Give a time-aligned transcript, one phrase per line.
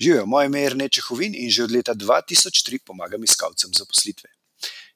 [0.00, 4.30] Živijo, moje ime je Nečehovin in že od leta 2003 pomagam iskalcem zaposlitve.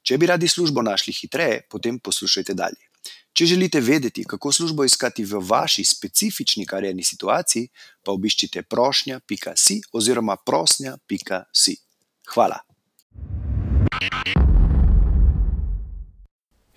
[0.02, 2.84] Če bi radi službo našli hitreje, potem poslušajte dalje.
[3.32, 7.68] Če želite vedeti, kako službo iskati v vaši specifični karjerni situaciji,
[8.04, 11.76] pa obiščite prošnja.si oziroma prosnja.si.
[12.34, 12.58] Hvala.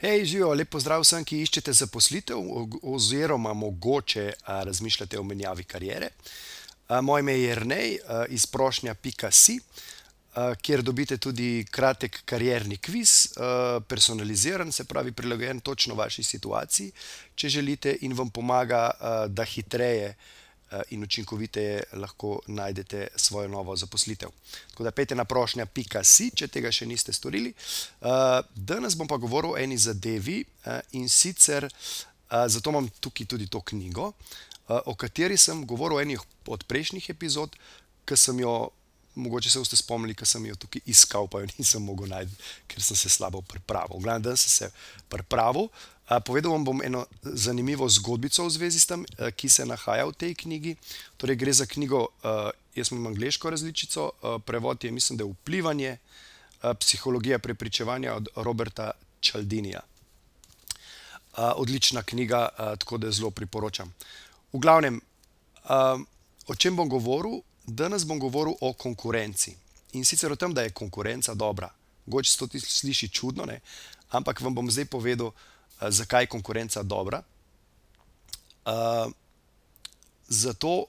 [0.04, 2.40] Hej, živijo, lepo zdrav vsem, ki iščete zaposlitev
[2.84, 6.10] oziroma mogoče razmišljate o menjavi karijere.
[7.02, 7.98] Moje ime je Jrnej
[8.30, 9.60] iz prošnja.si,
[10.62, 13.34] kjer dobite tudi kratek karierni kviz,
[13.88, 16.92] personaliziran, se pravi, prilagojen točno vaši situaciji,
[17.36, 18.92] če želite, in vam pomaga,
[19.28, 20.16] da hitreje
[20.90, 24.30] in učinkoviteje lahko najdete svojo novo zaposlitev.
[24.72, 27.54] Tako da pojdite na prošnja.si, če tega še niste storili.
[28.56, 30.42] Danes bom pa govoril o eni zadevi,
[30.98, 31.70] in sicer,
[32.48, 34.12] zato imam tukaj tudi to knjigo,
[34.68, 37.56] o kateri sem govoril v eni od prejšnjih epizod,
[38.06, 38.72] ke sem jo,
[39.16, 42.36] mogoče se boste spomnili, ke sem jo tukaj iskal, pa jo nisem mogel najti,
[42.68, 44.00] ker sem se slabo pripravil.
[44.00, 44.72] V glavnem, danes sem se
[45.12, 45.70] pripravil.
[46.28, 49.06] Povedal vam bom eno zanimivo zgodbico v zvezi s tem,
[49.40, 50.76] ki se nahaja v tej knjigi.
[51.18, 52.10] Torej gre za knjigo,
[52.76, 54.12] jaz imam angleško različico,
[54.44, 55.98] prevod je, mislim, da Vplivanje,
[56.80, 58.92] psihologija prepričevanja od Roberta
[59.24, 59.80] Cialdinija.
[61.38, 63.94] Odlična knjiga, tako da jo zelo priporočam.
[64.54, 65.02] V glavnem,
[66.48, 67.42] o čem bom govoril?
[67.66, 69.56] Danes bom govoril o konkurenci.
[69.94, 71.70] In sicer o tem, da je konkurenca dobra.
[72.06, 73.60] Mogoče se to sliši čudno, ne,
[74.12, 75.32] ampak vam bom zdaj povedal,
[75.82, 77.24] zakaj je konkurenca dobra.
[80.28, 80.86] Zato,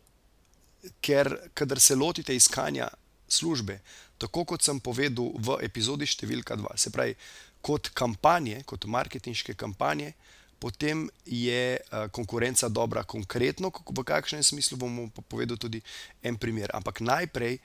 [1.01, 2.89] ker kadar se lotite iskanja
[3.29, 3.81] službe,
[4.19, 7.17] tako kot sem povedal v epizodi številka dva, se pravi,
[7.65, 10.13] kot kampanje, kot marketinške kampanje,
[10.61, 11.77] potem je,
[12.13, 13.05] konkurenca dobra.
[13.05, 15.83] Konkretno, v kakšnem smislu, vam bom pa povedal tudi
[16.25, 16.73] en primer.
[16.73, 17.59] Ampak najprej,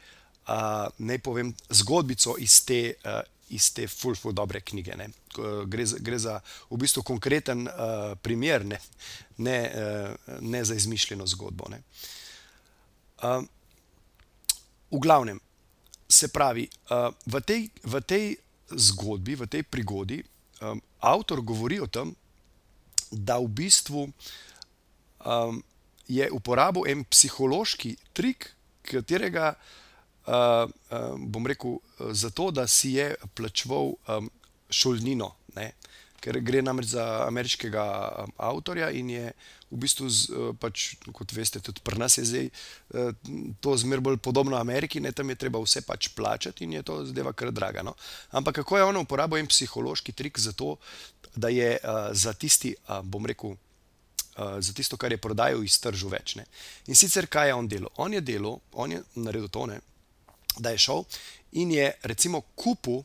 [0.99, 2.95] naj povem zgodbico iz te,
[3.55, 5.07] iz te ful, ful dobre knjige, ne.
[5.69, 6.39] Gre za, gre za
[6.71, 7.67] v bistvu konkreten,
[8.23, 8.79] primer, ne.
[9.37, 9.59] Ne,
[10.41, 11.79] ne za izmišljeno zgodbo, ne.
[14.89, 15.39] V glavnem,
[16.09, 16.65] se pravi,
[17.25, 18.25] v tej, v tej
[18.73, 20.23] zgodbi, v tej prigodi,
[20.99, 22.15] avtor govori o tem,
[23.11, 24.09] da v bistvu,
[26.09, 28.49] je uporabil en psihološki trik,
[28.89, 29.53] katerega,
[31.29, 31.77] bom rekel,
[32.11, 33.93] zato, da si je plačeval,
[34.69, 35.73] šolnino, ne.
[36.19, 37.83] Ker gre namreč za ameriškega
[38.35, 39.29] avtorja in je
[39.69, 40.09] v bistvu
[40.57, 42.49] pač, kot veste, tudi pri nas je zdaj,
[43.61, 46.99] to zmeraj bolj podobno Ameriki, ne, tam je treba vse pač plačati in je to
[47.05, 47.93] zadeva kar draga, no.
[48.31, 50.77] Ampak kako je on uporabil en psihološki trik zato,
[51.35, 51.77] da je,
[52.11, 53.53] za tisti, bom rekel,
[54.35, 56.47] za tisto, kar je prodajal, iztržil več, ne.
[56.89, 57.93] In sicer, kaj je on delal?
[57.97, 59.81] On je delal, on je naredil to, ne,
[60.57, 61.05] da je šel
[61.51, 63.03] in je recimo kupil,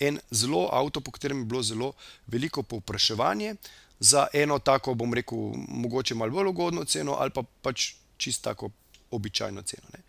[0.00, 1.92] en zelo avto, po katerem je bilo zelo
[2.26, 3.54] veliko povpraševanje,
[4.00, 5.38] za eno tako, bom rekel,
[5.68, 8.70] mogoče malo bolj ugodno ceno ali pa pač čisto tako
[9.10, 10.02] običajno ceno, ne.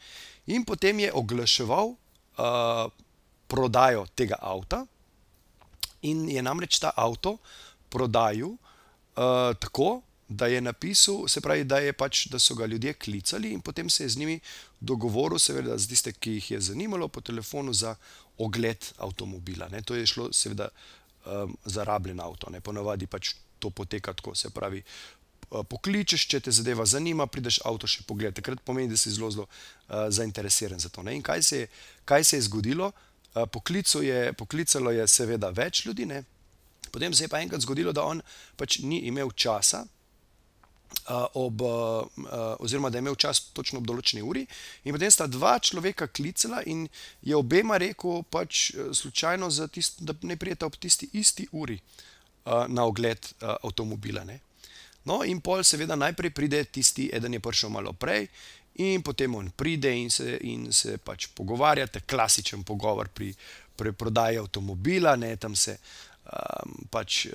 [0.56, 1.96] In potem je oglaševal,
[3.47, 4.85] prodajo tega avta
[6.01, 7.38] in je namreč ta avto
[7.90, 8.56] prodajal,
[9.59, 10.01] tako,
[10.31, 14.03] da je napisal, se pravi, da pač, da so ga ljudje klicali in potem se
[14.03, 14.40] je z njimi
[14.80, 17.96] dogovoril, seveda za tiste, ki jih je zanimalo, po telefonu za
[18.38, 19.81] ogled avtomobila, ne.
[19.81, 20.69] To je šlo seveda,
[21.66, 24.82] za rabljen avto, ne, ponavadi pač to poteka tako, se pravi,
[25.52, 28.40] pokličeš, če te zadeva zanima, prideš avto še pogledat.
[28.40, 29.48] Takrat pomeni, da si zelo, zelo,
[29.90, 31.16] zainteresiran za to, ne.
[31.18, 31.72] In kaj se je,
[32.08, 32.92] kaj se je zgodilo?
[33.52, 36.24] Poklical je, poklicalo je seveda več ljudi, ne,
[36.92, 38.20] potem se je pa enkrat zgodilo, da on
[38.60, 39.86] pač ni imel časa,
[41.40, 41.64] ob,
[42.60, 44.44] oziroma da je imel čas točno ob določeni uri,
[44.84, 46.84] in potem sta dva človeka klicala in
[47.24, 49.70] je obema rekel pač slučajno za
[50.04, 51.80] da naj prideta ob tisti isti uri,
[52.46, 54.40] na ogled, avtomobila, ne.
[55.03, 58.28] No, in pol seveda najprej pride tisti, eden je prišel malo prej,
[58.81, 63.33] in potem on pride in se, in se pač pogovarjata, klasičen pogovor pri
[63.75, 65.77] preprodaji avtomobila, ne, tam se,
[66.89, 67.27] pač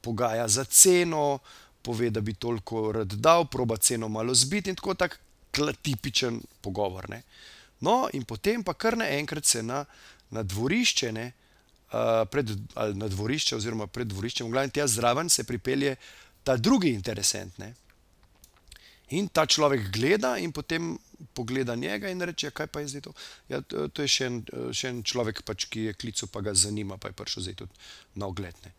[0.00, 1.38] pogaja za ceno,
[1.82, 5.16] pove, da bi toliko rad dal, proba ceno malo zbiti in tako tako
[5.82, 7.22] tipičen pogovor, ne.
[7.80, 9.84] No, in potem pa kar naenkrat se na,
[10.30, 11.32] na dvorišče, ne,
[12.30, 15.96] pred ali na dvorišče oziroma pred dvoriščem, v glavnem tja zraven se pripelje
[16.44, 17.74] ta drugi interesent, ne.
[19.14, 20.94] In ta človek gleda in potem
[21.36, 23.12] pogleda njega in reče: "Kaj pa je zdaj to?"
[23.48, 24.42] "Ja, to je še en,
[24.72, 27.72] še en človek pač, ki je klical pa ga zanima, pa je prišel zdaj tudi
[28.14, 28.72] na ogled, ne."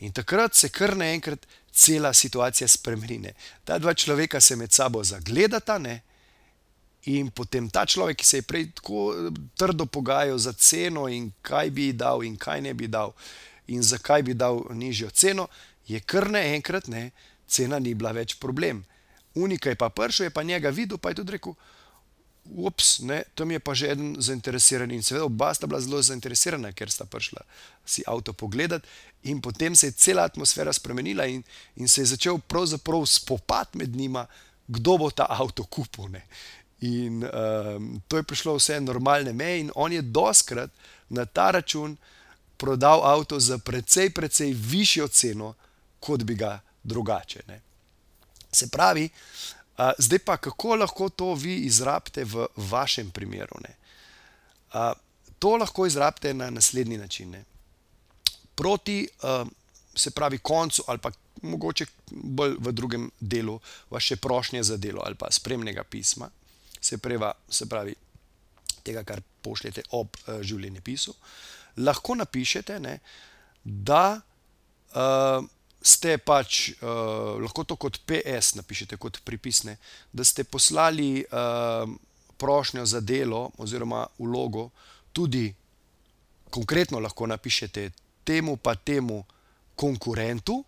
[0.00, 3.34] In takrat se kar naenkrat cela situacija spremeni, ne.
[3.64, 6.02] Ta dva človeka se med sabo zagledata, ne,
[7.08, 11.70] In potem ta človek, ki se je prej tako trdo pogajal za ceno, in kaj
[11.72, 13.14] bi dal, in kaj ne bi dal,
[13.72, 15.48] in zakaj bi dal nižjo ceno,
[15.88, 17.10] je kar naenkrat, ne,
[17.48, 18.84] cena ni bila več problem.
[19.34, 21.54] Unika je pa prišel, je pa njega videl, pa je tudi rekel:
[22.50, 24.90] Ups, ne, tam je pa že en zainteresiran.
[24.90, 27.44] In seveda oba sta bila zelo zainteresirana, ker sta prišla
[27.86, 28.88] si avto pogledati,
[29.22, 31.44] in potem se je cela atmosfera spremenila, in,
[31.76, 34.26] in se je začel pravzaprav spopad med njima,
[34.68, 36.10] kdo bo ta avto kupil.
[36.10, 36.26] Ne.
[36.80, 40.70] In um, to je prišlo vse normalne meje, in on je doskrat
[41.08, 41.96] na ta račun
[42.56, 45.54] prodal avto za precej, precej višjo ceno,
[46.00, 47.42] kot bi ga drugače.
[47.48, 47.60] Ne.
[48.52, 53.60] Se pravi, uh, zdaj pa kako lahko to vi izrabite v vašem primeru?
[53.60, 54.92] Uh,
[55.38, 57.30] to lahko izrabite na naslednji način.
[57.30, 57.44] Ne.
[58.54, 59.48] Proti, uh,
[59.94, 61.10] se pravi, koncu ali pa
[61.42, 63.60] mogoče bolj v drugem delu
[63.90, 66.30] vaše prošnje za delo ali pa spremnega pisma
[66.80, 67.94] se, preva, se pravi,
[68.84, 71.14] tega, kar pošljete ob uh, življenjepisu,
[71.84, 72.98] lahko napišete, ne,
[73.64, 75.44] da uh,
[75.80, 79.76] ste pač, uh, lahko to kot PS napišete, kot pripisne,
[80.12, 81.88] da ste poslali uh,
[82.40, 84.70] prošnjo za delo oziroma vlogo
[85.12, 85.50] tudi
[86.50, 87.90] konkretno lahko napišete
[88.24, 89.24] temu pa temu
[89.76, 90.64] konkurentu,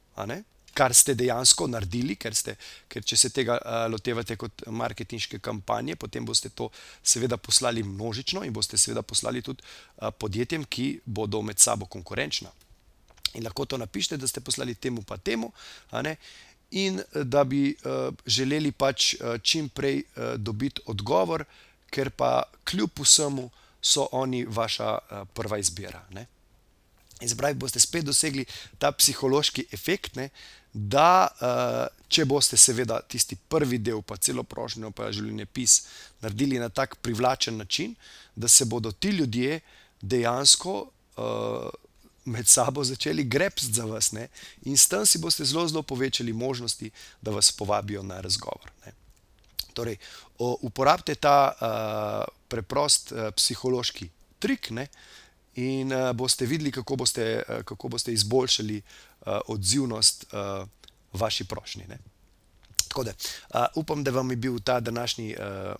[0.74, 2.56] kar ste dejansko naredili, ker, ste,
[2.88, 6.70] ker če se tega uh, lotevate kot marketinške kampanje, potem boste to
[7.02, 12.52] seveda poslali množično in boste seveda poslali tudi uh, podjetjem, ki bodo med sabo konkurenčna.
[13.34, 15.52] In lahko to napišete, da ste poslali temu pa temu,
[16.72, 21.44] in da bi uh, želeli pač uh, čim prej uh, dobiti odgovor,
[21.92, 26.04] ker pa kljub vsemu so oni vaša uh, prva izbira.
[26.10, 26.26] Ne?
[27.22, 28.44] In zdaj boste spet dosegli
[28.82, 30.28] ta psihološki efekt, ne,
[30.72, 35.76] da uh, če boste, seveda, tisti prvi del, pa celo prošnjo, pa življenje pis,
[36.24, 37.94] naredili na tak privlačen način,
[38.34, 39.60] da se bodo ti ljudje
[40.00, 41.68] dejansko uh,
[42.24, 44.12] med sabo začeli grepsti za vas.
[44.16, 44.28] Ne,
[44.64, 46.90] in s tem si boste zelo, zelo povečali možnosti,
[47.20, 48.72] da vas povabijo na razgovor.
[48.86, 48.94] Ne.
[49.72, 49.96] Torej,
[50.38, 54.08] uporabite ta uh, preprost uh, psihološki
[54.40, 54.70] trik.
[54.70, 54.88] Ne,
[55.54, 60.68] in uh, boste videli, kako boste, uh, kako boste izboljšali uh, odzivnost uh,
[61.12, 61.84] vaši prošnji.
[61.88, 61.98] Ne?
[62.88, 63.12] Tako da
[63.54, 65.74] uh, upam, da vam je bil ta današnji, uh,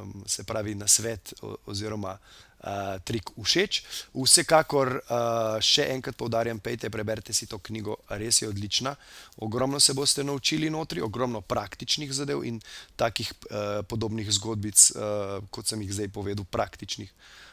[0.00, 1.34] um, se pravi, na svet
[1.66, 2.68] oziroma uh,
[3.04, 3.82] trik všeč.
[4.14, 8.94] Vsekakor uh, še enkrat poudarjam, pejte, preberite si to knjigo, res je odlična.
[9.36, 12.60] Ogromno se boste naučili notri, ogromno praktičnih zadev in
[12.96, 17.10] takih uh, podobnih zgodbic, uh, kot sem jih zdaj povedal, praktičnih.
[17.10, 17.47] Ehm,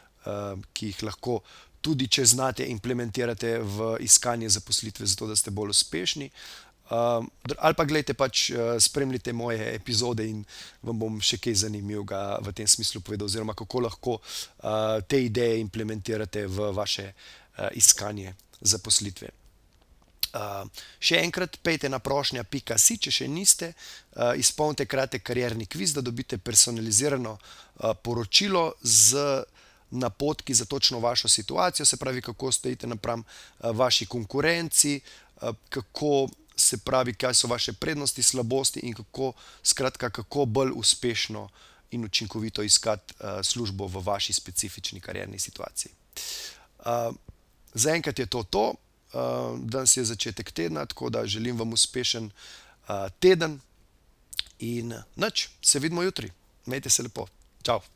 [0.72, 1.40] ki jih lahko
[1.86, 6.30] tudi, če znate, implementirate v iskanje zaposlitve, zato da ste bolj uspešni.
[6.86, 7.26] Um,
[7.58, 10.44] ali pa gledajte, pač uh, spremljite moje epizode in
[10.86, 15.58] vam bom še kaj zanimivega v tem smislu povedal, oziroma kako lahko uh, te ideje
[15.64, 19.32] implementirate v vaše uh, iskanje zaposlitve.
[20.36, 20.62] Uh,
[21.02, 26.38] še enkrat, pejte na prošnja.si, če še niste, uh, izpolnite kratek karjerni kviz, da dobite
[26.38, 29.26] personalizirano uh, poročilo z
[29.90, 35.00] napotki za točno vašo situacijo, se pravi, kako stojite napram eh, vaši konkurenci,
[35.42, 41.48] eh, kako se pravi, kaj so vaše prednosti, slabosti in kako, skratka, kako bolj uspešno
[41.90, 45.92] in učinkovito iskati eh, službo v vaši specifični karjerni situaciji.
[47.74, 48.74] Zaenkrat je to to,
[49.58, 52.30] danes je začetek tedna, tako da želim vam uspešen
[53.18, 53.60] teden
[54.58, 56.30] in noč, se vidimo jutri.
[56.66, 57.26] Majte se lepo.
[57.62, 57.95] Čau!